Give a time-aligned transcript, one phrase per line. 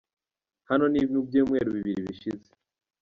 [0.69, 2.49] Hano ni mu byumweru bibiri bishize.